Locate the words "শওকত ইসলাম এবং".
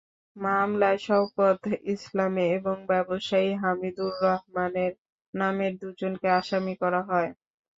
0.99-2.75